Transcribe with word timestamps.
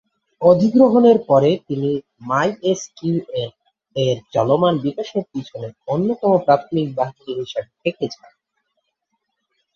অধিগ্রহণের 0.41 1.17
পরে, 1.27 1.49
তিনি 1.67 1.89
মাইএসকিউএল 2.21 3.51
এর 3.95 4.17
চলমান 4.33 4.73
বিকাশের 4.77 5.23
পিছনে 5.31 5.67
অন্যতম 5.87 6.31
প্রাথমিক 6.45 6.87
বাহিনী 6.95 7.31
হিসাবে 7.39 7.71
থেকে 7.83 8.05
যান। 8.13 8.31